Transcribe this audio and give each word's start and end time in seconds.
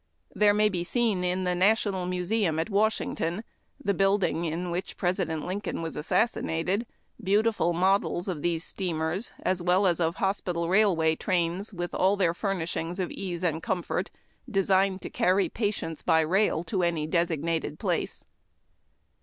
There 0.33 0.55
may 0.55 0.67
be 0.67 0.83
seen 0.83 1.23
in 1.23 1.43
the 1.43 1.53
National 1.53 2.07
Museum 2.07 2.57
at 2.57 2.71
Washington, 2.71 3.43
the 3.79 3.93
building 3.93 4.45
in 4.45 4.71
which 4.71 4.97
President 4.97 5.45
Lincoln 5.45 5.83
was 5.83 5.95
assassinated, 5.95 6.87
beautiful 7.23 7.71
models 7.73 8.27
of 8.27 8.41
these 8.41 8.63
steamers 8.63 9.31
as 9.43 9.61
well 9.61 9.85
as 9.85 9.99
of 9.99 10.15
hospital 10.15 10.69
railway 10.69 11.15
trains 11.15 11.71
with 11.71 11.93
all 11.93 12.15
their 12.15 12.33
furnishings 12.33 12.99
of 12.99 13.11
ease 13.11 13.43
and 13.43 13.61
comfort, 13.61 14.09
designed 14.49 15.03
to 15.03 15.11
carry 15.11 15.49
patients 15.49 16.01
by 16.01 16.21
rail 16.21 16.63
to 16.63 16.81
any 16.81 17.05
designated 17.05 17.77
place. 17.77 18.25